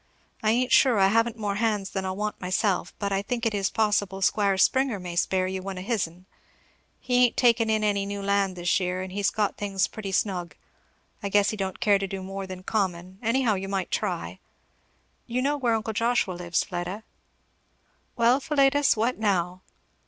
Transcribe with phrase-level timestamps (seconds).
[0.41, 3.53] I ain't sure I haven't more hands than I'll want myself, but I think it
[3.53, 6.25] is possible Squire Springer may spare you one of his'n.
[6.99, 10.55] He ain't taking in any new land this year, and he's got things pretty snug;
[11.21, 14.39] I guess he don't care to do any more than common anyhow you might try.
[15.27, 17.03] You know where uncle Joshua lives, Fleda?
[18.15, 19.61] Well Philetus what now?"